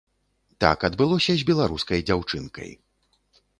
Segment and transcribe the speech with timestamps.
[0.63, 2.69] Так адбылося з беларускай дзяўчынкай.